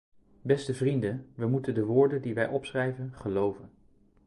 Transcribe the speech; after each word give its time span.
Beste 0.41 0.73
vrienden, 0.73 1.27
wij 1.35 1.47
moeten 1.47 1.73
de 1.73 1.83
woorden 1.85 2.21
die 2.21 2.33
wij 2.33 2.47
opschrijven 2.47 3.11
geloven. 3.15 3.69